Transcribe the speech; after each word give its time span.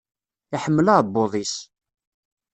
Iḥemmel 0.55 0.87
aɛebbuḍ-is. 0.93 1.55